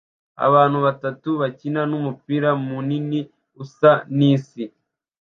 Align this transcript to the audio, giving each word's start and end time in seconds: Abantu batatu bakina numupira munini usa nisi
Abantu 0.47 0.77
batatu 0.85 1.29
bakina 1.41 1.81
numupira 1.89 2.49
munini 2.65 3.19
usa 3.63 3.91
nisi 4.17 4.63